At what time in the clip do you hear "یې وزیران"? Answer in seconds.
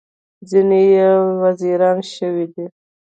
0.95-1.97